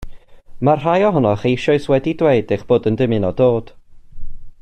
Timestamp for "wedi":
1.95-2.15